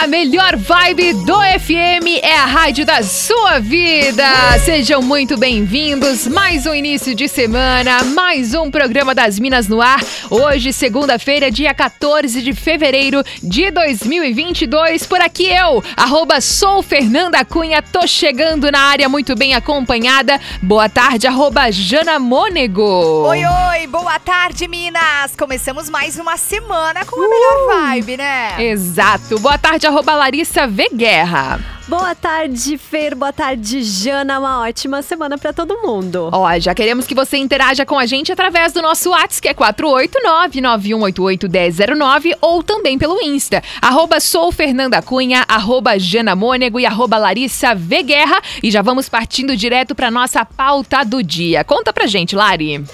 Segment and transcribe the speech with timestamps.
[0.00, 4.24] Da melhor vibe do FM é a rádio da sua vida.
[4.64, 6.24] Sejam muito bem-vindos.
[6.28, 10.00] Mais um início de semana, mais um programa das Minas no ar.
[10.30, 15.04] Hoje, segunda-feira, dia 14 de fevereiro de 2022.
[15.04, 20.40] Por aqui eu, arroba sou Fernanda Cunha, tô chegando na área muito bem acompanhada.
[20.62, 23.26] Boa tarde, arroba Jana Mônego.
[23.26, 25.34] Oi, oi, boa tarde, Minas.
[25.36, 28.62] Começamos mais uma semana com a uh, melhor vibe, né?
[28.62, 29.40] Exato.
[29.40, 30.88] Boa tarde, arroba Larissa V.
[30.92, 31.77] Guerra.
[31.88, 33.14] Boa tarde, Fer.
[33.14, 34.38] Boa tarde, Jana.
[34.38, 36.28] Uma ótima semana para todo mundo.
[36.30, 39.54] Ó, já queremos que você interaja com a gente através do nosso WhatsApp, que é
[39.54, 47.74] 489-9188-1009, ou também pelo Insta, arroba sou Fernanda Cunha, arroba Jana Mônego e arroba Larissa
[47.74, 48.02] V.
[48.02, 48.42] Guerra.
[48.62, 51.64] E já vamos partindo direto para nossa pauta do dia.
[51.64, 52.84] Conta pra gente, Lari.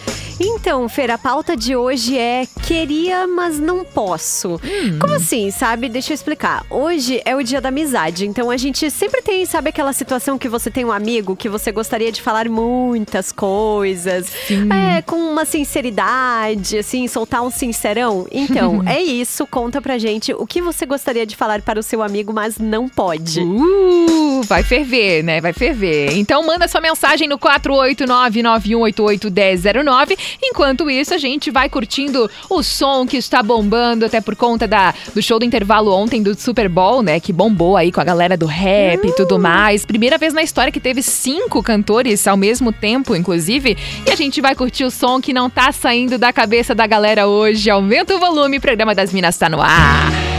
[0.41, 4.61] Então, Fer, a pauta de hoje é queria, mas não posso.
[4.65, 4.99] Hum.
[5.01, 5.89] Como assim, sabe?
[5.89, 6.65] Deixa eu explicar.
[6.69, 10.49] Hoje é o dia da amizade, então a gente sempre tem, sabe aquela situação que
[10.49, 16.79] você tem um amigo que você gostaria de falar muitas coisas, é, com uma sinceridade,
[16.79, 18.27] assim, soltar um sincerão?
[18.31, 19.47] Então, é isso.
[19.47, 22.89] Conta pra gente o que você gostaria de falar para o seu amigo, mas não
[22.89, 23.41] pode.
[23.41, 25.41] Uh, vai ferver, né?
[25.41, 26.17] Vai ferver.
[26.17, 33.17] Então manda sua mensagem no 489-9188-1009 Enquanto isso, a gente vai curtindo o som que
[33.17, 37.21] está bombando, até por conta da, do show do intervalo ontem do Super Bowl, né?
[37.21, 39.07] Que bombou aí com a galera do rap uh.
[39.07, 39.85] e tudo mais.
[39.85, 43.77] Primeira vez na história que teve cinco cantores ao mesmo tempo, inclusive.
[44.07, 47.27] E a gente vai curtir o som que não tá saindo da cabeça da galera
[47.27, 47.71] hoje.
[47.71, 50.35] Aumenta o volume, o programa das Minas tá no ar.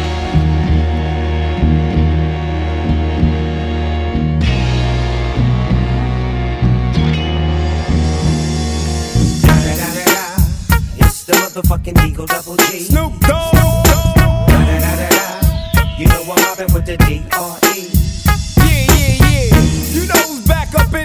[11.55, 12.79] motherfucking Eagle Double G.
[12.79, 13.55] Snoop Dogg.
[15.97, 17.81] You know I'm mobbing with the D.R.E.
[17.81, 17.94] Yeah,
[20.45, 21.04] back up in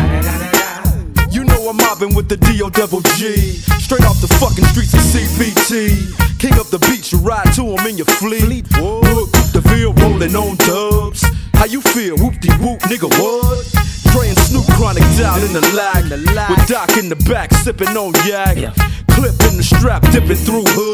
[1.71, 2.69] I'm mobbing with the D.O.
[2.69, 3.55] Double G.
[3.79, 6.11] Straight off the fucking streets of CBT.
[6.37, 8.67] King up the beach, you ride to him in your fleet.
[8.75, 11.23] Look, the field rolling on dubs.
[11.53, 12.17] How you feel?
[12.17, 13.63] Whoop de whoop, nigga, what?
[14.27, 16.03] And Snoop Chronic down in the lag.
[16.51, 18.75] With Doc in the back, sipping on yak.
[19.15, 20.90] Clip in the strap, dipping through hoods.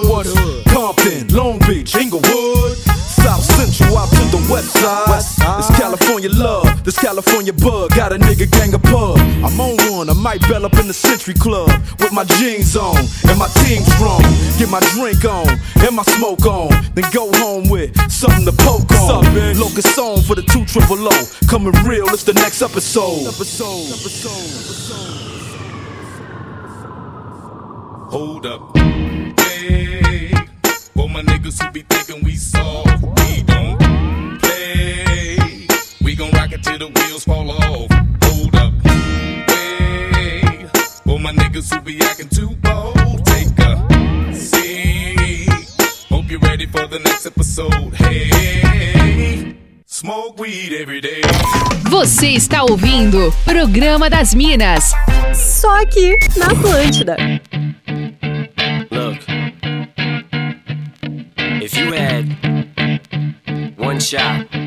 [6.87, 7.91] This California bug.
[7.93, 9.17] Got a nigga gang of pub.
[9.43, 11.69] I'm on one, I might bell up in the Century Club
[11.99, 12.95] with my jeans on
[13.27, 14.23] and my team strong.
[14.57, 15.49] Get my drink on
[15.83, 19.25] and my smoke on, then go home with something to poke on.
[19.59, 21.11] Locust song for the two triple O.
[21.47, 23.27] Coming real, it's the next episode.
[23.27, 23.91] Episode.
[23.91, 24.63] Episode.
[28.09, 28.77] Hold up.
[28.77, 30.31] Hey,
[30.95, 35.06] for my niggas who be thinking we soft, we don't play.
[36.07, 37.91] We gon' rock it till the wheels fall off.
[38.23, 40.65] Hold up, hey.
[41.03, 45.49] For my niggas who be acting too bold, take a seat.
[46.07, 47.93] Hope you're ready for the next episode.
[47.95, 49.57] Hey.
[49.85, 51.23] Smoke weed every day.
[51.89, 54.93] Você está ouvindo Programa das Minas.
[55.35, 57.17] Só aqui na Atlântida.
[58.89, 59.19] Look.
[61.61, 62.33] If you had
[63.77, 64.66] one shot.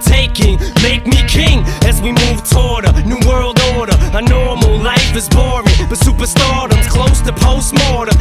[0.00, 0.58] Take taking.
[0.82, 3.96] Make me king as we move toward a new world order.
[4.12, 8.17] A normal life is boring, but superstardom's close to postmortem.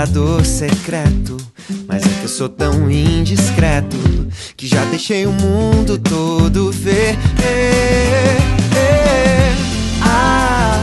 [0.00, 1.36] admirador secreto.
[1.86, 3.96] Mas é que eu sou tão indiscreto
[4.56, 7.18] que já deixei o mundo todo ver.
[7.42, 8.36] É,
[8.76, 9.54] é.
[10.02, 10.82] Ah,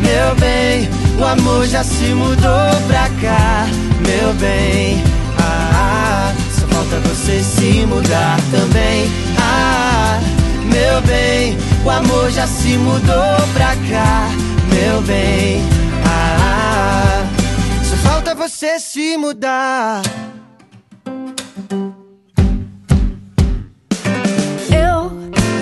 [0.00, 3.66] meu bem, o amor já se mudou pra cá,
[4.06, 5.02] meu bem.
[5.38, 9.08] Ah, só falta você se mudar também.
[9.38, 10.20] Ah,
[10.64, 14.28] meu bem, o amor já se mudou pra cá,
[14.68, 15.62] meu bem.
[16.04, 17.24] Ah,
[17.84, 20.02] só falta você se mudar.
[24.70, 25.10] Eu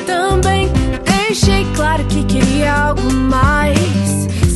[0.04, 0.70] também
[1.02, 3.78] deixei claro que queria algo mais.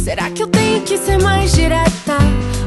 [0.04, 2.18] Será que eu tenho que ser mais direta?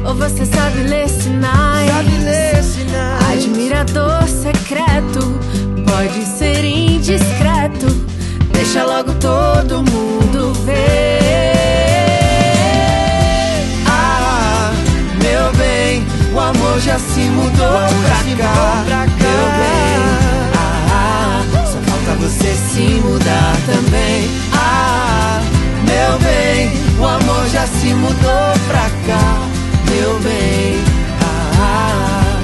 [0.04, 1.88] Ou você sabe ler sinais?
[1.88, 3.32] Sabe ler sinais.
[3.32, 5.20] Admirador secreto,
[5.86, 7.86] pode ser indiscreto.
[8.52, 11.21] Deixa logo todo mundo ver.
[16.72, 17.52] O amor já se mudou
[18.02, 20.00] pra cá, meu bem.
[20.90, 24.30] Ah, só falta você se mudar também.
[24.54, 25.42] Ah,
[25.84, 29.38] meu bem, o amor já se mudou pra cá,
[29.90, 30.82] meu bem.
[31.60, 32.38] Ah,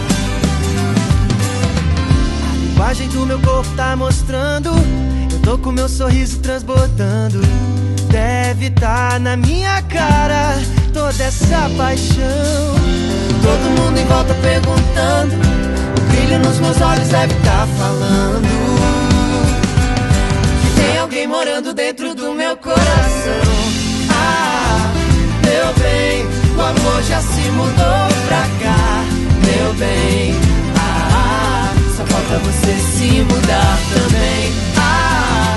[2.50, 4.68] a linguagem do meu corpo tá mostrando.
[5.32, 7.40] Eu tô com meu sorriso transbordando.
[8.10, 10.58] Deve tá na minha cara
[10.92, 12.77] toda essa paixão.
[13.48, 15.34] Todo mundo em volta perguntando.
[15.96, 18.46] O brilho nos meus olhos deve tá falando.
[20.60, 23.48] Que tem alguém morando dentro do meu coração.
[24.10, 24.92] Ah,
[25.46, 26.26] meu bem,
[26.58, 29.04] o amor já se mudou pra cá,
[29.46, 30.34] meu bem.
[30.76, 34.52] Ah, só falta você se mudar também.
[34.76, 35.56] Ah,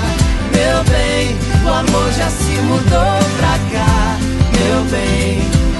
[0.50, 4.16] meu bem, o amor já se mudou pra cá,
[4.56, 5.71] meu bem.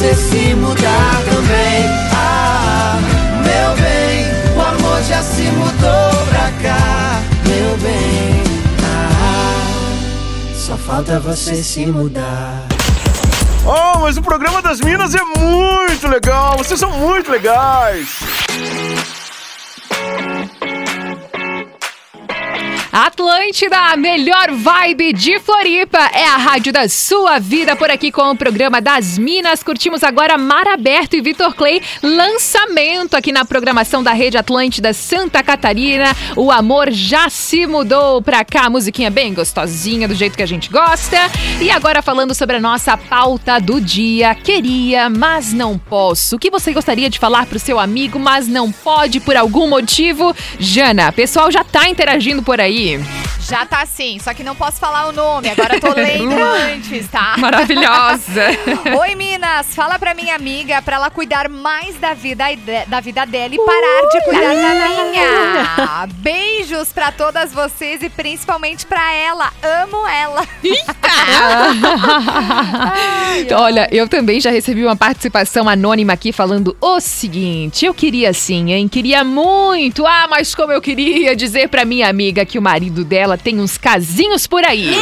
[0.00, 1.86] Você se mudar também.
[2.14, 2.98] Ah,
[3.44, 8.42] meu bem, o amor já se mudou pra cá, meu bem.
[8.82, 12.66] Ah, só falta você se mudar.
[13.66, 16.56] Oh, mas o programa das Minas é muito legal.
[16.56, 18.20] Vocês são muito legais.
[22.92, 26.10] Atlântida, a melhor vibe de Floripa.
[26.12, 29.62] É a rádio da sua vida por aqui com o programa das Minas.
[29.62, 31.80] Curtimos agora Mar Aberto e Vitor Clay.
[32.02, 36.16] Lançamento aqui na programação da Rede Atlântida Santa Catarina.
[36.34, 38.68] O amor já se mudou pra cá.
[38.68, 41.16] Musiquinha bem gostosinha, do jeito que a gente gosta.
[41.60, 44.34] E agora falando sobre a nossa pauta do dia.
[44.34, 46.34] Queria, mas não posso.
[46.34, 50.34] O que você gostaria de falar pro seu amigo, mas não pode por algum motivo?
[50.58, 52.80] Jana, pessoal já tá interagindo por aí.
[52.90, 53.29] tuned.
[53.50, 55.50] Já tá sim, só que não posso falar o nome.
[55.50, 57.34] Agora tô lendo antes, tá?
[57.36, 58.44] Maravilhosa.
[59.00, 59.74] Oi, Minas.
[59.74, 62.44] Fala pra minha amiga pra ela cuidar mais da vida,
[62.86, 66.06] da vida dela e parar de cuidar da minha.
[66.18, 69.52] Beijos pra todas vocês e principalmente pra ela.
[69.82, 70.46] Amo ela.
[73.56, 78.70] Olha, eu também já recebi uma participação anônima aqui falando o seguinte: eu queria sim,
[78.70, 78.86] hein?
[78.86, 80.06] Queria muito.
[80.06, 83.78] Ah, mas como eu queria dizer pra minha amiga que o marido dela tem uns
[83.78, 84.94] casinhos por aí.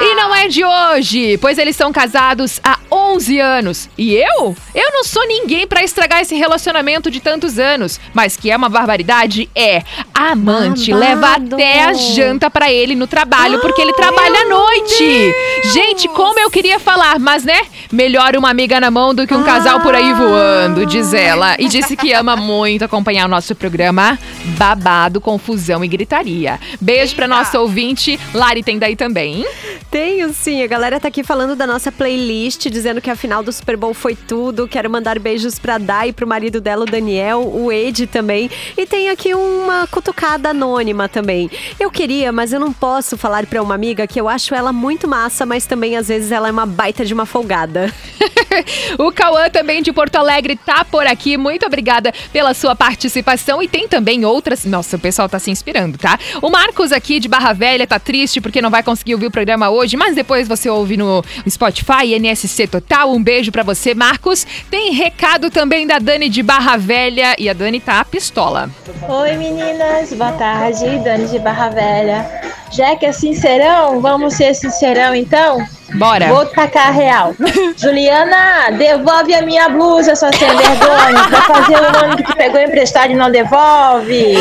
[0.00, 3.88] E não é de hoje, pois eles são casados há 11 anos.
[3.98, 4.56] E eu?
[4.74, 8.00] Eu não sou ninguém pra estragar esse relacionamento de tantos anos.
[8.14, 9.48] Mas que é uma barbaridade?
[9.54, 9.82] É.
[10.14, 11.00] A amante Babado.
[11.00, 15.34] leva até a janta pra ele no trabalho, porque ele trabalha à noite.
[15.72, 17.60] Gente, como eu queria falar, mas né?
[17.90, 21.56] Melhor uma amiga na mão do que um casal por aí voando, diz ela.
[21.58, 24.18] E disse que ama muito acompanhar o nosso programa
[24.56, 26.60] Babado, Confusão e Gritaria.
[26.80, 28.18] Beijo pra nossa ouvinte.
[28.34, 29.46] Lari tem daí também.
[29.90, 33.52] Tenho sim, a galera tá aqui falando da nossa playlist, dizendo que a final do
[33.52, 34.68] Super Bowl foi tudo.
[34.68, 38.50] Quero mandar beijos pra Dai, pro marido dela, o Daniel, o Ed também.
[38.76, 41.50] E tem aqui uma cutucada anônima também.
[41.78, 45.08] Eu queria, mas eu não posso falar pra uma amiga que eu acho ela muito
[45.08, 47.92] massa, mas também às vezes ela é uma baita de uma folgada.
[48.98, 51.36] O Cauã também de Porto Alegre tá por aqui.
[51.36, 53.62] Muito obrigada pela sua participação.
[53.62, 54.64] E tem também outras.
[54.64, 56.18] Nossa, o pessoal tá se inspirando, tá?
[56.42, 59.70] O Marcos aqui de Barra Velha tá triste porque não vai conseguir ouvir o programa
[59.70, 63.08] hoje, mas depois você ouve no Spotify, NSC Total.
[63.12, 64.44] Um beijo pra você, Marcos.
[64.68, 68.68] Tem recado também da Dani de Barra Velha e a Dani tá pistola.
[69.08, 72.28] Oi meninas, boa tarde, Dani de Barra Velha.
[72.70, 75.58] Já que é sincerão, vamos ser sincerão então?
[75.94, 76.28] Bora.
[76.28, 77.34] Vou tacar a real.
[77.76, 81.24] Juliana, devolve a minha blusa, sua sem vergonha.
[81.30, 84.36] Pra fazer o nome que tu pegou emprestado e não devolve.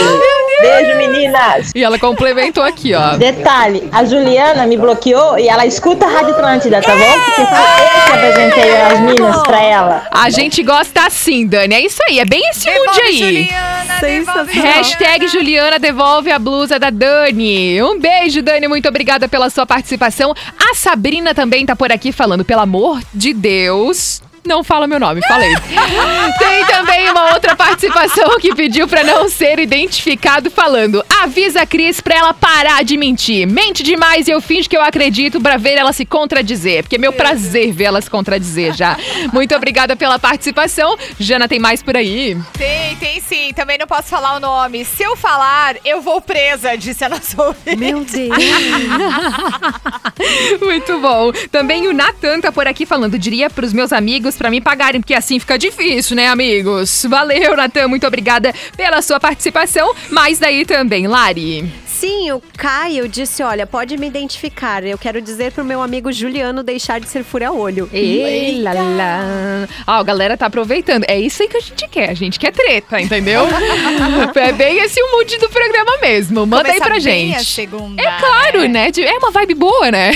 [0.60, 1.72] Beijo, meninas.
[1.76, 3.16] E ela complementou aqui, ó.
[3.16, 7.20] Detalhe, a Juliana me bloqueou e ela escuta a Rádio Atlântida, tá bom?
[7.26, 10.08] Porque foi eu que apresentei as minas pra ela.
[10.12, 11.76] A gente gosta assim, Dani.
[11.76, 13.18] É isso aí, é bem esse mood aí.
[13.18, 17.82] Juliana, devolve Hashtag Juliana devolve a blusa da Dani.
[17.84, 18.68] Um beijo, Dani.
[18.68, 20.34] Muito obrigada pela sua participação.
[20.58, 24.22] A Sabrina também tá por aqui falando, pelo amor de Deus.
[24.48, 25.54] Não fala meu nome, falei.
[26.40, 32.00] Tem também uma outra participação que pediu pra não ser identificado falando: avisa a Cris
[32.00, 33.46] pra ela parar de mentir.
[33.46, 36.84] Mente demais e eu finjo que eu acredito pra ver ela se contradizer.
[36.84, 38.98] Porque é meu prazer ver ela se contradizer já.
[39.34, 40.98] Muito obrigada pela participação.
[41.20, 42.38] Jana, tem mais por aí?
[42.58, 43.52] Tem, tem sim.
[43.54, 44.86] Também não posso falar o nome.
[44.86, 47.76] Se eu falar, eu vou presa, disse a nossa ouvinte.
[47.76, 48.38] Meu Deus.
[50.62, 51.32] Muito bom.
[51.52, 55.14] Também o Natan tá por aqui falando, diria pros meus amigos pra me pagarem, porque
[55.14, 57.06] assim fica difícil, né, amigos?
[57.10, 59.94] Valeu, Natan, muito obrigada pela sua participação.
[60.10, 61.87] Mas daí também, Lari.
[62.00, 64.84] Sim, o Caio disse: olha, pode me identificar.
[64.84, 67.90] Eu quero dizer pro meu amigo Juliano deixar de ser fura-olho.
[67.92, 69.68] Ei, lá, lá.
[69.88, 71.06] Ó, a galera tá aproveitando.
[71.08, 72.10] É isso aí que a gente quer.
[72.10, 73.48] A gente quer treta, entendeu?
[74.36, 76.46] é bem esse o mood do programa mesmo.
[76.46, 77.62] Manda aí Começa pra bem gente.
[77.98, 78.92] é claro, né?
[78.92, 80.12] De- É uma vibe boa, né?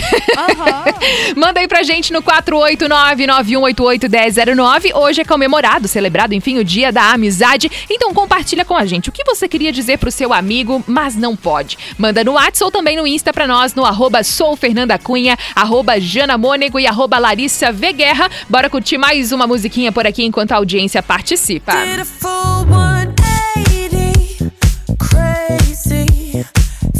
[1.36, 4.94] Manda aí pra gente no 489-9188-1009.
[4.96, 7.70] Hoje é comemorado, celebrado, enfim, o Dia da Amizade.
[7.90, 11.36] Então compartilha com a gente o que você queria dizer pro seu amigo, mas não
[11.36, 11.71] pode.
[11.98, 16.88] Manda no WhatsApp ou também no Insta pra nós, no arroba soufernandacunha, arroba janamônego e
[16.88, 18.30] arroba Larissa V Guerra.
[18.50, 21.74] Bora curtir mais uma musiquinha por aqui enquanto a audiência participa.
[22.20, 24.52] Full 180,
[25.00, 26.46] crazy.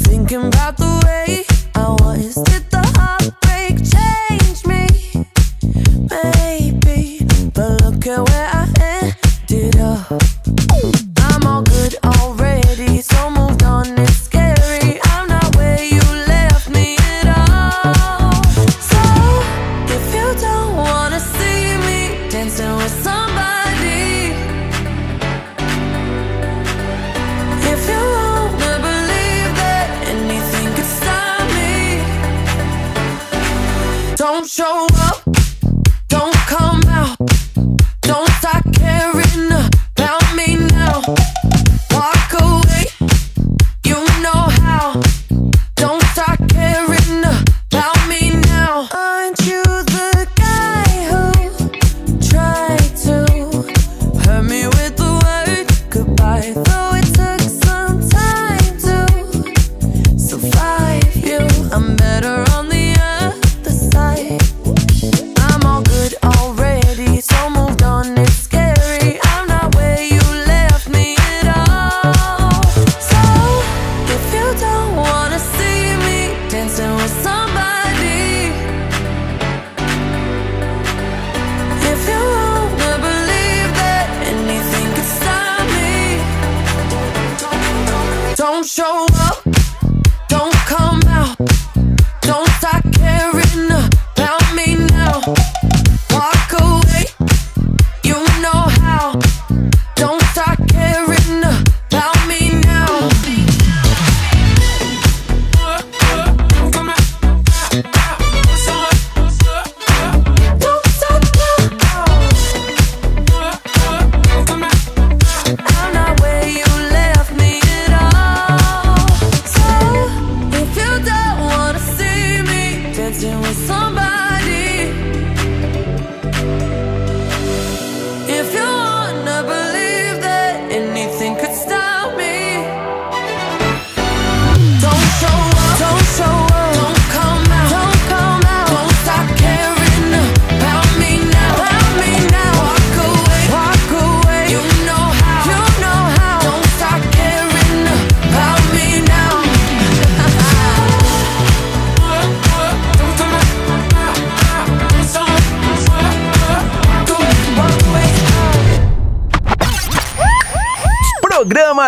[0.04, 1.01] Thinking about the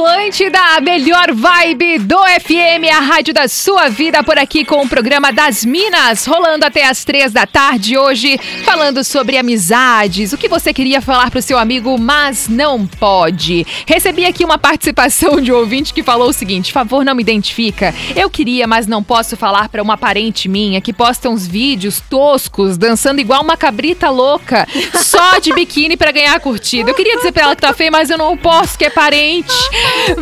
[0.00, 4.88] Atlântida, a melhor vibe do FM, a rádio da sua vida por aqui com o
[4.88, 10.48] programa das Minas, rolando até as três da tarde hoje, falando sobre amizades, o que
[10.48, 13.66] você queria falar pro seu amigo, mas não pode.
[13.86, 17.94] Recebi aqui uma participação de um ouvinte que falou o seguinte: favor, não me identifica.
[18.16, 22.78] Eu queria, mas não posso falar para uma parente minha que posta uns vídeos toscos,
[22.78, 26.90] dançando igual uma cabrita louca, só de biquíni para ganhar curtida.
[26.90, 29.52] Eu queria dizer pra ela que tá feia, mas eu não posso, que é parente.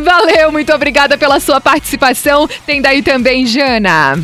[0.03, 2.47] Valeu, muito obrigada pela sua participação.
[2.65, 4.17] Tem daí também, Jana.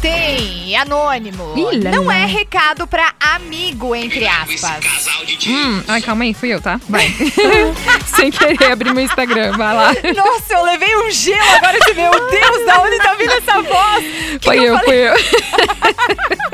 [0.00, 1.54] Tem, anônimo.
[1.56, 5.06] Lá, Não é recado pra amigo, entre aspas.
[5.46, 6.80] Hum, ai, calma aí, fui eu, tá?
[6.88, 7.12] Vai.
[8.14, 9.92] Sem querer abrir meu Instagram, vai lá.
[10.14, 14.04] Nossa, eu levei um gelo agora de meu Deus, da onde tá vindo essa voz?
[14.40, 15.14] Que Foi que eu, fui eu.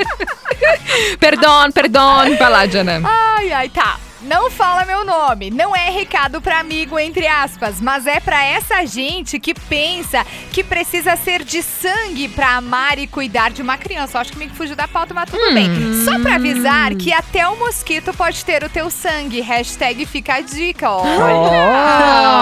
[1.20, 2.36] perdão, perdão.
[2.38, 3.02] Vai lá, Jana.
[3.04, 3.98] Ai, ai, tá.
[4.24, 5.50] Não fala meu nome.
[5.50, 10.64] Não é recado pra amigo, entre aspas, mas é pra essa gente que pensa que
[10.64, 14.16] precisa ser de sangue pra amar e cuidar de uma criança.
[14.16, 15.68] Eu acho que me fugiu da pauta, mas tudo bem.
[16.04, 19.40] Só pra avisar que até o mosquito pode ter o teu sangue.
[19.40, 20.90] Hashtag fica a dica.
[20.90, 21.04] Olha,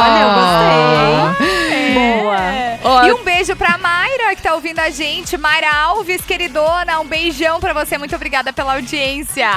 [0.02, 1.52] olha, eu gostei.
[1.72, 2.78] É.
[2.84, 3.04] Ó.
[3.06, 5.36] E um beijo pra Mayra, que tá ouvindo a gente.
[5.36, 7.96] Mayra Alves, queridona, um beijão pra você.
[7.96, 9.48] Muito obrigada pela audiência.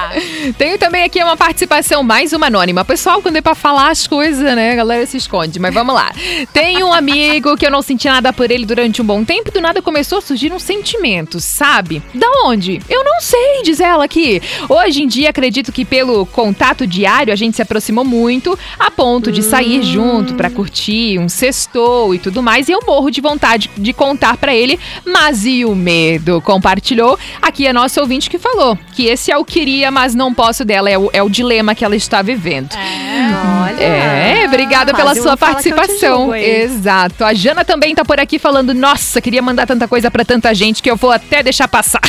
[0.58, 2.86] Tenho também aqui uma participação, mais uma anônima.
[2.86, 5.60] Pessoal, quando é pra falar as coisas, né, a galera se esconde.
[5.60, 6.14] Mas vamos lá.
[6.54, 9.52] Tem um amigo que eu não senti nada por ele durante um bom tempo e
[9.52, 12.02] do nada começou a surgir um sentimento, sabe?
[12.14, 12.82] Da onde?
[12.88, 14.42] Eu não sei, diz ela aqui.
[14.70, 19.30] Hoje em dia, acredito que pelo contato diário a gente se aproximou muito a ponto
[19.30, 22.70] de sair junto pra curtir um sextou e tudo mais.
[22.70, 26.40] E eu morro de vontade de contar pra ele, mas e o medo?
[26.40, 30.64] Compartilhou aqui a nossa ouvinte que falou que esse é o queria, mas não posso
[30.64, 30.90] dela.
[30.90, 32.70] É o, é o dilema que ela está vivendo.
[32.74, 33.84] Olha.
[33.84, 36.18] É, obrigada pela Quase um sua participação.
[36.18, 36.36] julgo?
[36.36, 37.24] Exato.
[37.24, 40.82] A Jana também tá por aqui falando: Nossa, queria mandar tanta coisa pra tanta gente
[40.82, 42.02] que eu vou até deixar passar.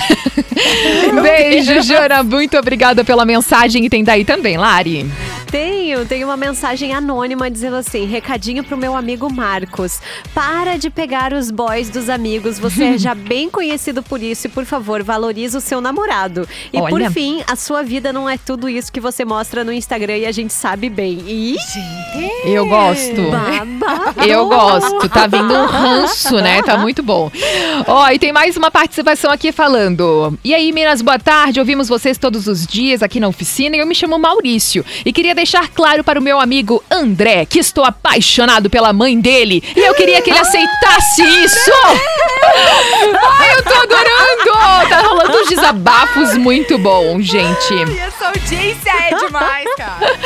[1.22, 2.22] Beijo, Jana.
[2.22, 3.84] Muito obrigada pela mensagem.
[3.84, 5.06] E tem daí também, Lari.
[5.50, 10.00] Tenho, tenho uma mensagem anônima dizendo assim: recadinho pro meu amigo Marcos.
[10.34, 12.58] Para de pegar os boys dos amigos.
[12.58, 16.48] Você é já bem conhecido por isso e, por favor, valorize o seu namorado.
[16.72, 17.10] E por Olha.
[17.10, 20.32] fim, a sua vida não é tudo isso que você mostra no Instagram e a
[20.32, 21.22] gente sabe bem.
[21.26, 21.56] E.
[22.44, 23.30] Eu gosto.
[23.30, 24.22] Babado.
[24.26, 25.08] Eu gosto.
[25.08, 26.62] Tá vindo um ranço, né?
[26.62, 27.30] Tá muito bom.
[27.86, 30.36] Ó, e tem mais uma participação aqui falando.
[30.42, 31.60] E aí, Minas, boa tarde.
[31.60, 34.84] Ouvimos vocês todos os dias aqui na oficina e eu me chamo Maurício.
[35.04, 39.62] E queria deixar claro para o meu amigo André que estou apaixonado pela mãe dele.
[39.76, 41.70] E eu queria que ele aceitasse isso.
[43.38, 44.88] Ai, eu tô adorando.
[44.88, 47.74] Tá rolando uns desabafos muito bom, gente.
[48.00, 50.18] Essa audiência é demais, cara.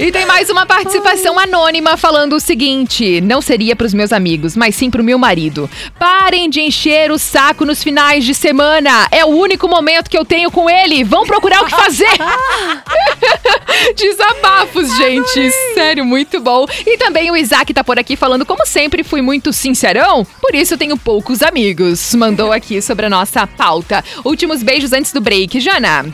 [0.00, 4.74] E tem mais uma participação anônima falando o seguinte: não seria pros meus amigos, mas
[4.74, 5.70] sim pro meu marido.
[5.98, 9.06] Parem de encher o saco nos finais de semana.
[9.10, 11.04] É o único momento que eu tenho com ele.
[11.04, 12.04] Vão procurar o que fazer.
[14.54, 15.50] Desabafos, gente.
[15.74, 16.66] Sério, muito bom.
[16.86, 20.78] E também o Isaac tá por aqui falando, como sempre, fui muito sincerão, por isso
[20.78, 22.14] tenho poucos amigos.
[22.14, 24.04] Mandou aqui sobre a nossa pauta.
[24.24, 26.06] Últimos beijos antes do break, Jana.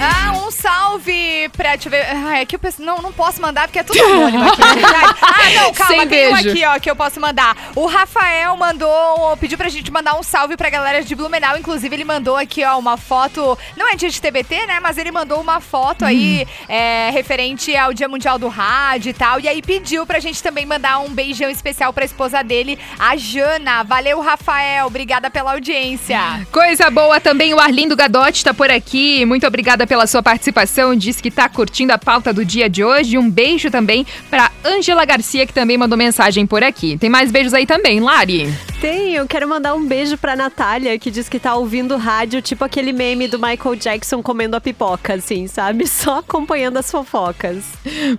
[0.00, 2.06] Ah, um salve pra te ver.
[2.08, 4.62] Ah, é que eu penso, não, não posso mandar porque é tudo anônimo aqui.
[4.62, 4.78] Ai,
[5.58, 6.50] Ah, não, calma, Sem tem um beijo.
[6.50, 7.56] aqui, ó, que eu posso mandar.
[7.74, 11.56] O Rafael mandou, pediu pra gente mandar um salve pra galera de Blumenau.
[11.56, 13.58] Inclusive, ele mandou aqui, ó, uma foto.
[13.76, 14.78] Não é dia de TBT, né?
[14.80, 19.40] Mas ele mandou uma foto aí é, referente ao Dia Mundial do Rádio e tal.
[19.40, 23.82] E aí pediu pra gente também mandar um beijão especial pra esposa dele, a Jana.
[23.84, 24.86] Valeu, Rafael.
[24.86, 26.18] Obrigada pela audiência.
[26.52, 29.24] Coisa boa também, o Arlindo Gadotti tá por aqui.
[29.24, 30.94] Muito obrigada pela sua participação.
[30.94, 33.18] Diz que tá curtindo a pauta do dia de hoje.
[33.18, 36.96] Um beijo também pra Ângela Garcia, que também mandou mensagem por aqui.
[36.96, 38.52] Tem mais beijos aí também, Lari.
[38.80, 42.92] Tenho, quero mandar um beijo pra Natália, que diz que tá ouvindo rádio, tipo aquele
[42.92, 45.84] meme do Michael Jackson comendo a pipoca, assim, sabe?
[45.88, 47.64] Só acompanhando as fofocas.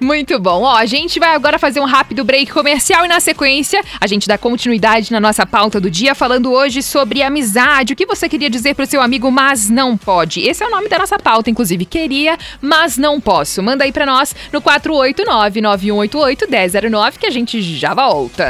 [0.01, 0.63] Muito bom.
[0.63, 4.27] Ó, a gente vai agora fazer um rápido break comercial e na sequência a gente
[4.27, 7.93] dá continuidade na nossa pauta do dia, falando hoje sobre amizade.
[7.93, 10.41] O que você queria dizer pro seu amigo, mas não pode?
[10.41, 11.85] Esse é o nome da nossa pauta, inclusive.
[11.85, 13.63] Queria, mas não posso.
[13.63, 18.49] Manda aí pra nós no 489-9188-1009 que a gente já volta.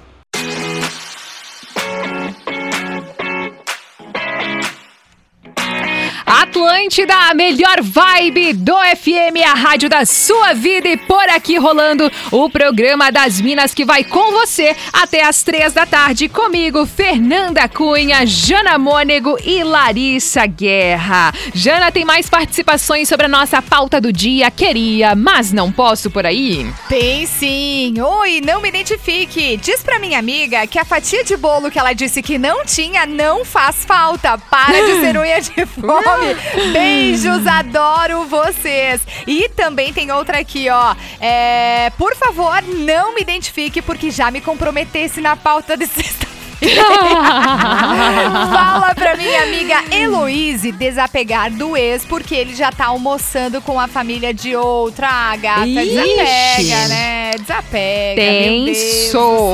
[6.31, 12.09] Atlântida, a melhor vibe do FM, a rádio da sua vida e por aqui rolando
[12.31, 17.67] o programa das Minas que vai com você até as três da tarde comigo, Fernanda
[17.67, 21.33] Cunha, Jana Mônego e Larissa Guerra.
[21.53, 24.49] Jana, tem mais participações sobre a nossa pauta do dia?
[24.49, 26.65] Queria, mas não posso por aí?
[26.87, 27.93] Tem sim.
[28.01, 29.57] Oi, não me identifique.
[29.57, 33.05] Diz pra minha amiga que a fatia de bolo que ela disse que não tinha
[33.05, 34.37] não faz falta.
[34.37, 36.20] Para de ser unha de fome.
[36.73, 39.01] Beijos, adoro vocês.
[39.27, 40.95] E também tem outra aqui, ó.
[41.19, 46.30] É, por favor, não me identifique porque já me comprometesse na pauta de sexta
[48.51, 53.87] Fala pra minha amiga Heloise desapegar do ex, porque ele já tá almoçando com a
[53.87, 55.07] família de outra.
[55.09, 55.89] Ah, gata, Ixi.
[55.89, 57.31] desapega, né?
[57.39, 58.21] Desapega.
[58.21, 59.53] Tenso.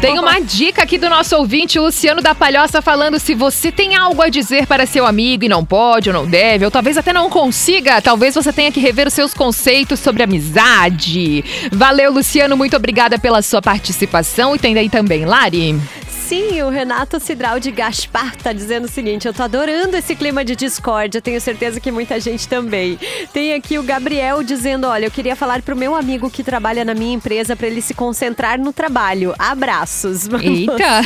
[0.00, 4.20] Tem uma dica aqui do nosso ouvinte, Luciano da Palhoça, falando se você tem algo
[4.20, 7.30] a dizer para seu amigo e não pode ou não deve, ou talvez até não
[7.30, 11.44] consiga, talvez você tenha que rever os seus conceitos sobre amizade.
[11.70, 14.56] Valeu, Luciano, muito obrigada pela sua participação.
[14.56, 15.78] E tem aí também, Lari.
[16.30, 20.44] Sim, o Renato Cidral de Gaspar tá dizendo o seguinte: eu tô adorando esse clima
[20.44, 22.96] de discórdia, tenho certeza que muita gente também.
[23.32, 26.94] Tem aqui o Gabriel dizendo: olha, eu queria falar pro meu amigo que trabalha na
[26.94, 29.34] minha empresa para ele se concentrar no trabalho.
[29.40, 30.28] Abraços.
[30.40, 31.02] Eita.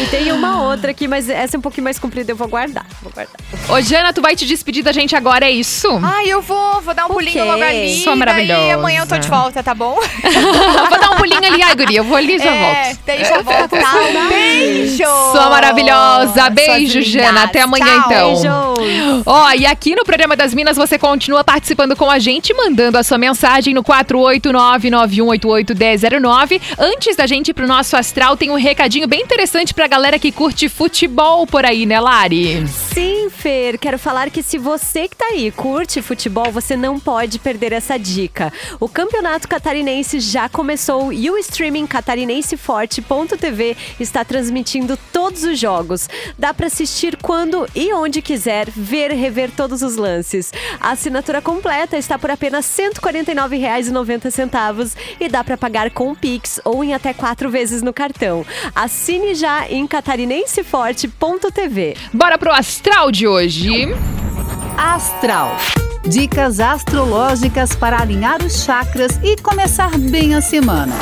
[0.00, 2.86] e tem uma outra aqui, mas essa é um pouquinho mais comprida, eu vou guardar.
[3.02, 3.34] Vou guardar.
[3.68, 5.88] Ô, Jana, tu vai te despedir da gente agora, é isso?
[6.02, 7.42] Ai, eu vou, vou dar um pulinho quê?
[7.42, 8.00] logo ali.
[8.02, 8.62] Sua maravilhosa.
[8.62, 9.98] E amanhã eu tô de volta, tá bom?
[10.88, 12.98] Vou dar um pulinho ali, ai, guria, eu vou ali e já é, volto.
[13.06, 13.70] Daí já volto.
[13.70, 13.92] Tá?
[14.28, 15.04] Beijo!
[15.32, 16.48] Sua maravilhosa.
[16.50, 17.28] Beijo, Suas Jana.
[17.28, 17.44] lindas.
[17.44, 18.06] Até amanhã, Tchau.
[18.06, 18.34] então.
[18.74, 19.22] Beijos.
[19.26, 23.02] Ó, e aqui no programa das Minas você continua participando com a gente, mandando a
[23.02, 26.60] sua mensagem no 489-9188-1009.
[26.78, 30.30] Antes da gente ir pro nosso astral, tem um recadinho bem interessante pra galera que
[30.32, 32.64] curte futebol por aí, né, Lari?
[32.94, 37.38] Sim, Fer, quero falar que se você que tá aí curte futebol, você não pode
[37.38, 38.52] perder essa dica.
[38.78, 46.06] O Campeonato Catarinense já começou e o streaming catarinenseforte.tv está transmitindo todos os jogos.
[46.38, 50.52] Dá pra assistir quando e onde quiser, ver e rever todos os lances.
[50.78, 56.84] A assinatura completa está por apenas R$ 149,90 e dá pra pagar com Pix ou
[56.84, 58.44] em até quatro vezes no cartão.
[58.74, 61.96] Assine já em catarinenseforte.tv.
[62.12, 62.52] Bora pro
[62.82, 63.94] astral de hoje.
[64.76, 65.56] Astral.
[66.04, 70.92] Dicas astrológicas para alinhar os chakras e começar bem a semana.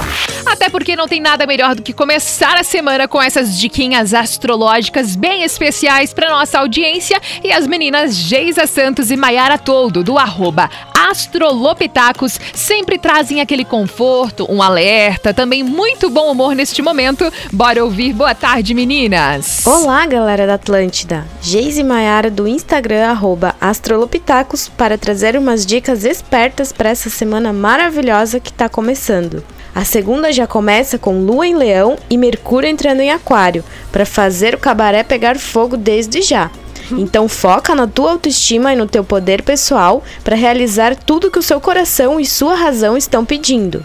[0.44, 5.16] Até porque não tem nada melhor do que começar a semana com essas diquinhas astrológicas
[5.16, 10.68] bem especiais para nossa audiência e as meninas Geisa Santos e Maiara Toldo, do arroba
[11.08, 17.32] Astrolopitacos, sempre trazem aquele conforto, um alerta, também muito bom humor neste momento.
[17.50, 18.12] Bora ouvir.
[18.12, 19.66] Boa tarde, meninas!
[19.66, 21.26] Olá, galera da Atlântida!
[21.40, 23.16] Geise Maiara do Instagram,
[23.58, 29.42] Astrolopitacos, para trazer umas dicas espertas para essa semana maravilhosa que está começando.
[29.74, 34.54] A segunda já começa com Lua em Leão e Mercúrio entrando em Aquário, para fazer
[34.54, 36.50] o cabaré pegar fogo desde já.
[36.92, 41.42] Então foca na tua autoestima e no teu poder pessoal para realizar tudo que o
[41.42, 43.84] seu coração e sua razão estão pedindo.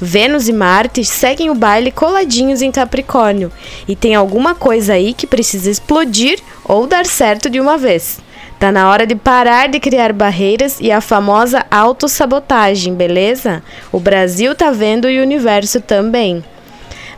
[0.00, 3.52] Vênus e Marte seguem o baile coladinhos em Capricórnio
[3.86, 8.18] e tem alguma coisa aí que precisa explodir ou dar certo de uma vez.
[8.58, 13.62] Tá na hora de parar de criar barreiras e a famosa autossabotagem, beleza?
[13.90, 16.44] O Brasil tá vendo e o universo também.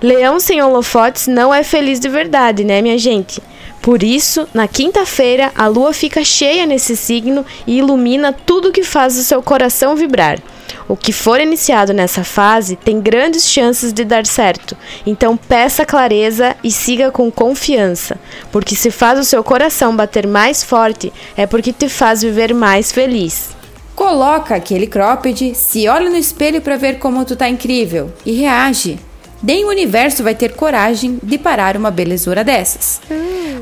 [0.02, 3.42] Leão sem holofotes não é feliz de verdade, né, minha gente?
[3.84, 9.18] Por isso, na quinta-feira, a lua fica cheia nesse signo e ilumina tudo que faz
[9.18, 10.40] o seu coração vibrar.
[10.88, 16.56] O que for iniciado nessa fase tem grandes chances de dar certo, então peça clareza
[16.64, 18.18] e siga com confiança,
[18.50, 22.90] porque se faz o seu coração bater mais forte é porque te faz viver mais
[22.90, 23.50] feliz.
[23.94, 28.98] Coloca aquele cropped, se olha no espelho para ver como tu tá incrível e reage.
[29.42, 32.98] Nem o universo vai ter coragem de parar uma belezura dessas.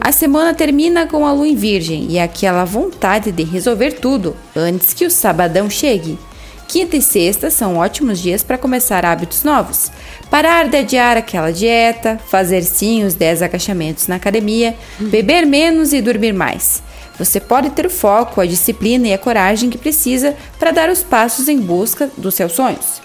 [0.04, 4.92] A semana termina com a lua em virgem e aquela vontade de resolver tudo antes
[4.92, 6.18] que o sabadão chegue.
[6.66, 9.92] Quinta e sexta são ótimos dias para começar hábitos novos.
[10.28, 16.00] Parar de adiar aquela dieta, fazer sim os 10 agachamentos na academia, beber menos e
[16.00, 16.82] dormir mais.
[17.16, 21.04] Você pode ter o foco, a disciplina e a coragem que precisa para dar os
[21.04, 23.00] passos em busca dos seus sonhos.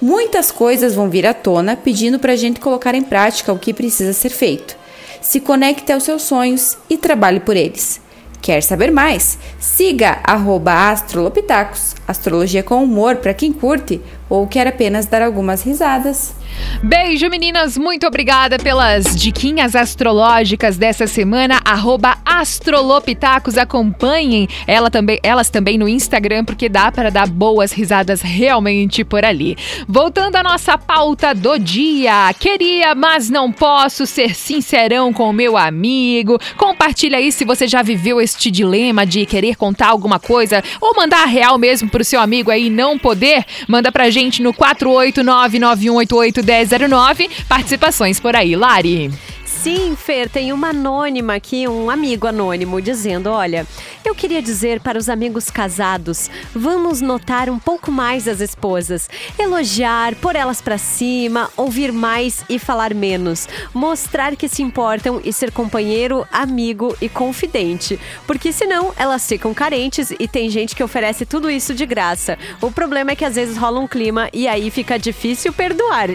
[0.00, 3.74] Muitas coisas vão vir à tona pedindo para a gente colocar em prática o que
[3.74, 4.85] precisa ser feito.
[5.28, 8.00] Se conecte aos seus sonhos e trabalhe por eles.
[8.40, 9.36] Quer saber mais?
[9.58, 10.20] Siga
[10.92, 16.34] astrolopitacos, astrologia com humor para quem curte, ou quer apenas dar algumas risadas.
[16.82, 17.76] Beijo, meninas.
[17.76, 21.60] Muito obrigada pelas diquinhas astrológicas dessa semana.
[21.64, 23.56] Arroba Astrolopitacos.
[23.56, 29.24] Acompanhem ela também, elas também no Instagram, porque dá para dar boas risadas realmente por
[29.24, 29.56] ali.
[29.86, 32.34] Voltando à nossa pauta do dia.
[32.38, 36.38] Queria, mas não posso ser sincerão com o meu amigo.
[36.56, 41.22] Compartilha aí se você já viveu este dilema de querer contar alguma coisa ou mandar
[41.22, 43.44] a real mesmo pro seu amigo aí não poder.
[43.68, 47.28] Manda pra gente no 48991881009.
[47.48, 49.10] Participações por aí, Lari.
[49.62, 53.66] Sim, Fer, tem uma anônima aqui, um amigo anônimo, dizendo: Olha,
[54.04, 60.14] eu queria dizer para os amigos casados, vamos notar um pouco mais as esposas, elogiar,
[60.16, 65.50] pôr elas para cima, ouvir mais e falar menos, mostrar que se importam e ser
[65.50, 71.50] companheiro, amigo e confidente, porque senão elas ficam carentes e tem gente que oferece tudo
[71.50, 72.38] isso de graça.
[72.60, 76.10] O problema é que às vezes rola um clima e aí fica difícil perdoar.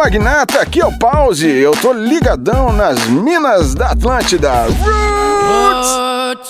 [0.10, 1.48] Magnata, aqui é o Pause.
[1.48, 4.64] Eu tô ligadão nas minas da Atlântida.
[4.64, 6.50] Roots!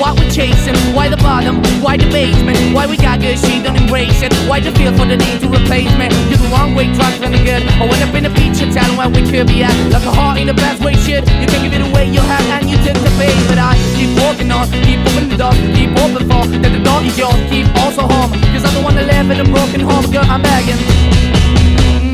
[0.00, 3.76] why we're chasing, why the bottom, why the basement, why we got good, she don't
[3.76, 4.32] embrace it.
[4.48, 6.08] Why the feel for the need to replace me?
[6.32, 7.62] You're the wrong way, trying to the good.
[7.76, 9.76] I went up in the feature town where we could be at.
[9.92, 11.28] Like a heart in the best way, shit.
[11.28, 13.36] You can give it away, you have, and you took the bait.
[13.46, 17.04] But I keep walking on, keep opening the door, keep open for that the door
[17.04, 18.32] is yours, keep also home.
[18.56, 20.80] Cause I'm the one that live in a broken home, girl, I'm begging.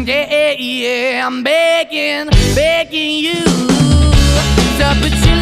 [0.07, 3.45] Yeah, yeah, I'm begging, begging you
[4.79, 5.26] to put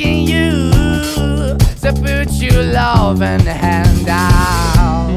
[0.00, 0.70] begging you
[1.80, 5.10] to put your loving hand out.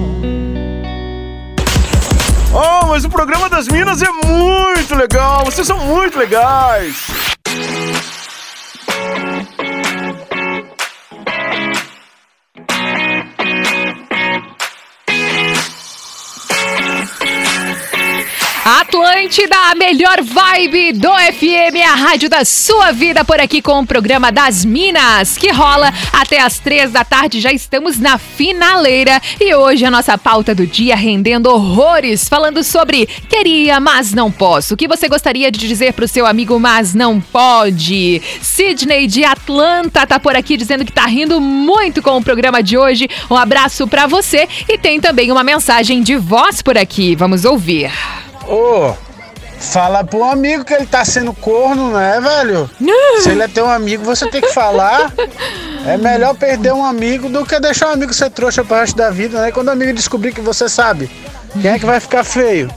[2.53, 5.45] Oh, mas o programa das Minas é muito legal.
[5.45, 7.32] Vocês são muito legais.
[18.65, 23.85] Atlântida, a melhor vibe do FM, a rádio da sua vida por aqui com o
[23.85, 27.41] programa das Minas, que rola até as três da tarde.
[27.41, 33.05] Já estamos na finaleira e hoje a nossa pauta do dia rendendo horrores, falando sobre
[33.05, 34.75] queria, mas não posso.
[34.75, 38.21] O que você gostaria de dizer pro seu amigo, mas não pode?
[38.41, 42.77] Sidney de Atlanta tá por aqui dizendo que tá rindo muito com o programa de
[42.77, 43.09] hoje.
[43.29, 47.13] Um abraço pra você e tem também uma mensagem de voz por aqui.
[47.13, 47.91] Vamos ouvir.
[48.47, 48.93] Ô,
[49.59, 52.69] fala pro amigo que ele tá sendo corno, né, velho?
[53.21, 55.11] Se ele é teu amigo, você tem que falar.
[55.85, 59.09] É melhor perder um amigo do que deixar um amigo ser trouxa pro resto da
[59.09, 59.51] vida, né?
[59.51, 61.11] Quando o amigo descobrir que você sabe,
[61.61, 62.69] quem é que vai ficar feio?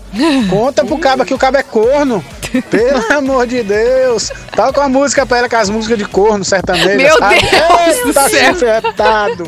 [0.50, 2.24] Conta pro cabo que o cabo é corno.
[2.70, 4.30] Pelo amor de Deus.
[4.54, 7.34] Toca uma música pra ela com as músicas de corno sertanejo, Meu sabe?
[7.40, 8.54] Deus do Eita, céu.
[8.54, 9.46] chifretado.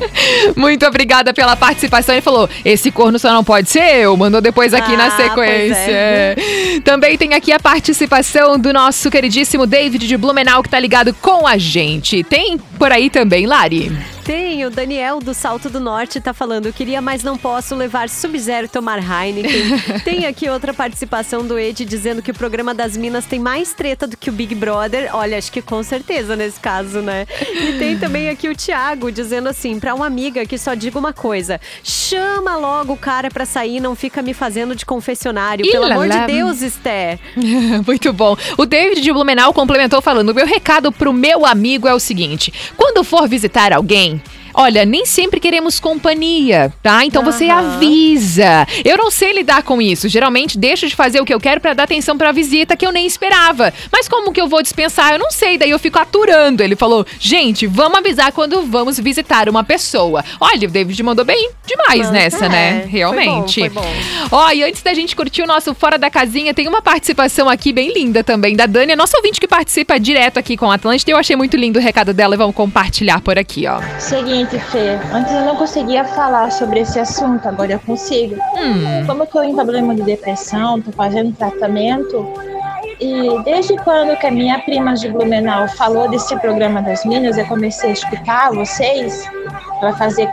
[0.57, 2.15] Muito obrigada pela participação.
[2.15, 4.15] Ele falou: esse corno só não pode ser eu.
[4.17, 5.91] Mandou depois aqui na Ah, pois sequência.
[5.91, 6.37] é.
[6.85, 11.47] Também tem aqui a participação do nosso queridíssimo David de Blumenau, que tá ligado com
[11.47, 12.23] a gente.
[12.25, 13.91] Tem por aí também, Lari.
[14.29, 18.69] Tem, o Daniel do Salto do Norte tá falando, queria, mas não posso levar Sub-Zero
[18.69, 19.79] tomar Heineken.
[20.05, 24.07] tem aqui outra participação do Ed dizendo que o programa das Minas tem mais treta
[24.07, 25.09] do que o Big Brother.
[25.17, 27.27] Olha, acho que com certeza nesse caso, né?
[27.41, 31.15] E tem também aqui o Thiago dizendo assim, pra uma amiga que só diga uma
[31.15, 35.65] coisa, chama logo o cara pra sair, não fica me fazendo de confessionário.
[35.71, 37.19] Pelo amor de Deus, Esté.
[37.87, 38.37] Muito bom.
[38.59, 43.05] O David de Blumenau complementou falando: meu recado pro meu amigo é o seguinte: quando
[43.05, 44.21] for visitar alguém.
[44.61, 47.05] Olha, nem sempre queremos companhia, tá?
[47.05, 48.67] Então você avisa.
[48.85, 50.09] Eu não sei lidar com isso.
[50.09, 52.91] Geralmente deixo de fazer o que eu quero pra dar atenção pra visita que eu
[52.91, 53.73] nem esperava.
[53.93, 55.13] Mas como que eu vou dispensar?
[55.13, 55.59] Eu não sei.
[55.59, 56.61] Daí eu fico aturando.
[56.61, 60.25] Ele falou: "Gente, vamos avisar quando vamos visitar uma pessoa".
[60.41, 62.81] Olha, o David mandou bem demais nessa, é, né?
[62.83, 63.69] foi Realmente.
[63.69, 63.89] bom, foi bom.
[64.33, 67.73] Ó, e antes da gente curtir o nosso Fora da Casinha, tem uma participação aqui
[67.73, 71.13] bem linda também da Dani, a nossa ouvinte que participa direto aqui com a Atlântida.
[71.13, 73.81] Eu achei muito lindo o recado dela e vamos compartilhar por aqui, ó.
[74.01, 78.37] Seguinte, Fê, antes eu não conseguia falar sobre esse assunto, agora eu consigo.
[78.57, 79.07] Hum.
[79.07, 82.33] Como eu tô em problema de depressão, tô fazendo tratamento,
[83.01, 87.47] e desde quando que a minha prima de Blumenau falou desse programa das Minas, eu
[87.47, 89.29] comecei a escutar vocês,
[89.79, 90.29] para fazer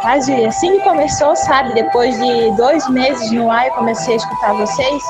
[0.00, 1.74] quase assim que começou, sabe?
[1.74, 5.02] Depois de dois meses no ar, eu comecei a escutar vocês.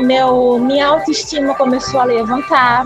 [0.00, 2.84] Meu, minha autoestima começou a levantar.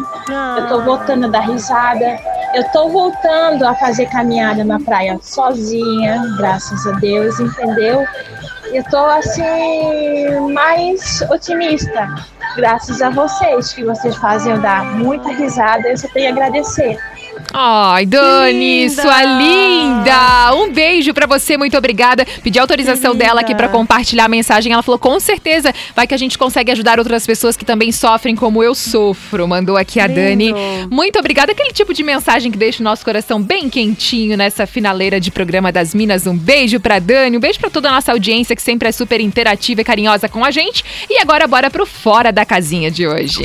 [0.58, 2.18] Eu tô voltando a dar risada.
[2.54, 8.06] Eu tô voltando a fazer caminhada na praia sozinha, graças a Deus, entendeu?
[8.72, 12.08] Eu tô assim mais otimista,
[12.56, 15.88] graças a vocês, que vocês fazem eu dar muita risada.
[15.88, 16.98] Eu só tenho a agradecer.
[17.52, 19.02] Ai, Dani, linda!
[19.02, 20.54] sua linda!
[20.54, 22.24] Um beijo pra você, muito obrigada.
[22.42, 24.72] Pedi autorização dela aqui pra compartilhar a mensagem.
[24.72, 28.34] Ela falou: com certeza, vai que a gente consegue ajudar outras pessoas que também sofrem
[28.34, 29.46] como eu sofro.
[29.46, 30.54] Mandou aqui a Dani.
[30.90, 31.52] Muito obrigada.
[31.52, 35.72] Aquele tipo de mensagem que deixa o nosso coração bem quentinho nessa finaleira de programa
[35.72, 36.26] das Minas.
[36.26, 39.20] Um beijo pra Dani, um beijo pra toda a nossa audiência que sempre é super
[39.20, 40.84] interativa e carinhosa com a gente.
[41.08, 43.44] E agora bora pro Fora da Casinha de hoje.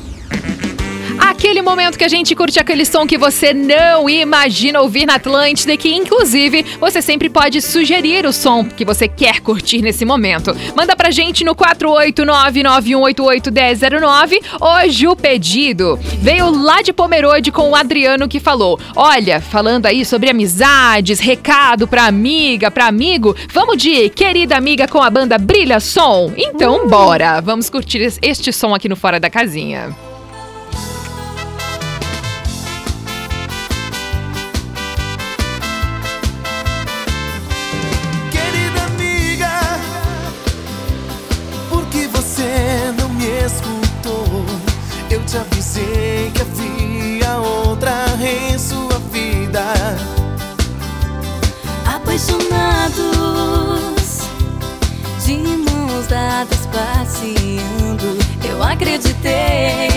[1.21, 5.73] Aquele momento que a gente curte aquele som que você não imagina ouvir na Atlântida
[5.73, 10.55] e que, inclusive, você sempre pode sugerir o som que você quer curtir nesse momento.
[10.75, 14.39] Manda pra gente no 489-9188-1009.
[14.59, 20.03] Hoje o pedido veio lá de Pomerode com o Adriano que falou: Olha, falando aí
[20.03, 25.79] sobre amizades, recado pra amiga, pra amigo, vamos de querida amiga com a banda Brilha
[25.79, 26.33] Som?
[26.35, 27.39] Então, bora!
[27.41, 29.95] Vamos curtir este som aqui no Fora da Casinha.
[56.11, 59.90] Dadas passeando, eu acreditei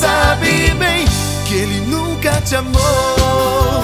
[0.00, 1.04] sabe bem
[1.46, 3.77] que ele nunca te amou.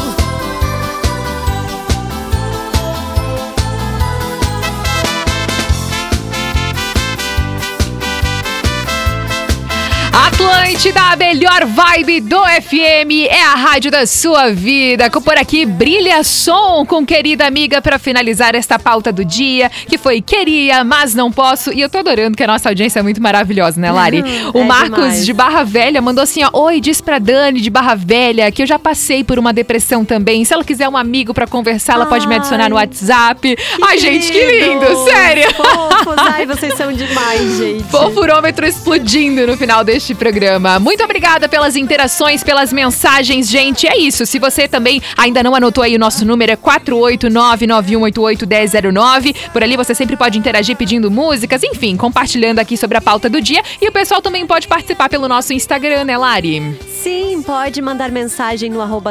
[10.45, 15.09] Atlântida, a melhor vibe do FM, é a rádio da sua vida.
[15.09, 19.97] Com Por aqui, brilha som com querida amiga para finalizar esta pauta do dia, que
[19.97, 21.72] foi queria, mas não posso.
[21.72, 24.22] E eu tô adorando que a nossa audiência é muito maravilhosa, né, Lari?
[24.53, 25.26] o é Marcos demais.
[25.26, 28.66] de Barra Velha mandou assim: ó, Oi, diz pra Dani de Barra Velha que eu
[28.66, 30.45] já passei por uma depressão também.
[30.45, 33.57] Se ela quiser um amigo para conversar, ela pode me adicionar no WhatsApp.
[33.82, 35.55] Ai, gente, que lindo, sério.
[35.55, 37.84] Fofos, ai, vocês são demais, gente.
[37.84, 40.34] Fofurômetro explodindo no final deste programa.
[40.80, 43.87] Muito obrigada pelas interações, pelas mensagens, gente.
[43.87, 44.26] É isso.
[44.26, 49.35] Se você também ainda não anotou aí o nosso número é 48991881009.
[49.53, 53.41] Por ali você sempre pode interagir pedindo músicas, enfim, compartilhando aqui sobre a pauta do
[53.41, 53.62] dia.
[53.80, 56.76] E o pessoal também pode participar pelo nosso Instagram, né, Lari?
[56.89, 59.11] Sim, pode mandar mensagem no arroba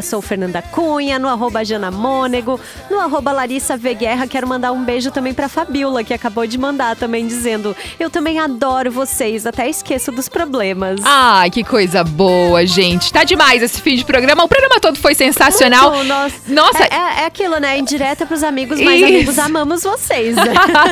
[0.71, 2.59] Cunha, no arroba Jana Mônego,
[2.89, 4.27] no arroba Larissa V Guerra.
[4.27, 8.39] Quero mandar um beijo também pra Fabiola, que acabou de mandar também, dizendo eu também
[8.39, 10.99] adoro vocês, até esqueço dos problemas.
[11.15, 13.13] Ai, que coisa boa, gente.
[13.13, 14.43] Tá demais esse fim de programa.
[14.43, 15.91] O programa todo foi sensacional.
[15.91, 16.35] Muito, nossa.
[16.47, 16.83] Nossa.
[16.85, 17.77] É, é- é aquilo, né?
[17.77, 19.05] Indireta pros amigos, mas Isso.
[19.05, 20.35] amigos amamos vocês.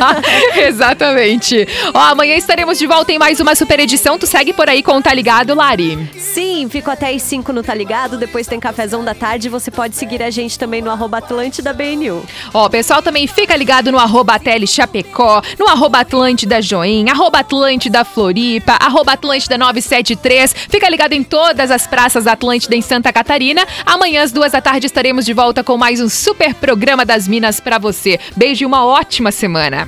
[0.55, 1.67] Exatamente.
[1.91, 4.19] Ó, amanhã estaremos de volta em mais uma super edição.
[4.19, 6.07] Tu segue por aí com o Tá Ligado, Lari?
[6.19, 9.49] Sim, fico até às 5 no Tá Ligado, depois tem cafezão da tarde.
[9.49, 12.23] Você pode seguir a gente também no arroba Atlântida BNU.
[12.53, 18.05] Ó, pessoal também fica ligado no arroba Tele Chapecó, no arroba Atlântida Join, arroba Atlântida
[18.05, 19.57] Floripa, arroba Atlântida
[20.01, 20.53] 973.
[20.69, 23.65] Fica ligado em todas as praças da Atlântida em Santa Catarina.
[23.85, 27.59] Amanhã às duas da tarde estaremos de volta com mais um super programa das Minas
[27.59, 28.19] pra você.
[28.35, 29.87] Beijo e uma ótima semana.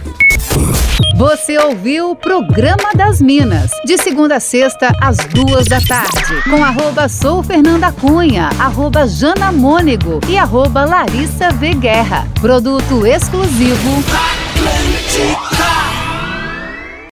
[1.15, 6.63] Você ouviu o Programa das Minas, de segunda a sexta, às duas da tarde, com
[6.63, 12.27] arroba sou Fernanda Cunha, arroba Jana Mônego e arroba Larissa V Guerra.
[12.41, 14.03] Produto exclusivo.
[14.55, 15.82] Atlântida.